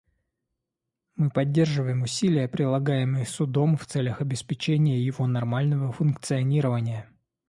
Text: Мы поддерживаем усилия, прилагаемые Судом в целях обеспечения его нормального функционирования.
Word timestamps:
Мы 1.15 1.29
поддерживаем 1.29 2.01
усилия, 2.01 2.47
прилагаемые 2.47 3.23
Судом 3.27 3.77
в 3.77 3.85
целях 3.85 4.19
обеспечения 4.19 4.99
его 4.99 5.27
нормального 5.27 5.91
функционирования. 5.91 7.07